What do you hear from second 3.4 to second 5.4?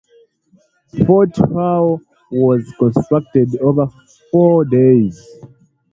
over four days.